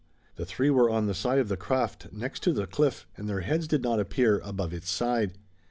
The 0.35 0.47
three 0.47 0.71
were 0.71 0.89
on 0.89 1.05
the 1.05 1.13
side 1.13 1.37
of 1.37 1.47
the 1.47 1.55
craft 1.55 2.11
next 2.11 2.41
to 2.41 2.53
the 2.53 2.65
cliff 2.65 3.05
and 3.17 3.29
their 3.29 3.41
heads 3.41 3.67
did 3.67 3.83
not 3.83 3.99
appear 3.99 4.39
above 4.39 4.73
its 4.73 4.89
side. 4.89 5.37